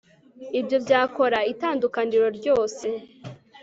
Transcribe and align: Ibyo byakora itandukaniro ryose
Ibyo 0.59 0.77
byakora 0.83 1.39
itandukaniro 1.53 2.27
ryose 2.37 2.87